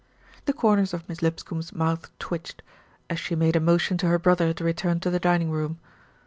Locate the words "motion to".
3.59-4.07